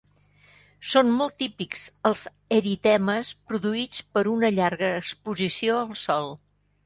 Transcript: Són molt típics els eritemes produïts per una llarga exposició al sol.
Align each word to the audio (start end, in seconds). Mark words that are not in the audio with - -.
Són 0.91 1.11
molt 1.17 1.35
típics 1.41 1.83
els 2.11 2.23
eritemes 2.55 3.29
produïts 3.51 4.01
per 4.15 4.23
una 4.33 4.53
llarga 4.57 4.91
exposició 5.05 5.77
al 5.85 5.93
sol. 6.05 6.35